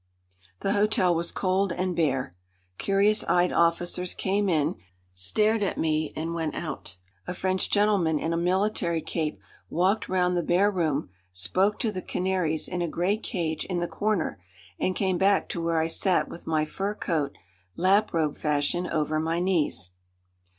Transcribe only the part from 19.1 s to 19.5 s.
my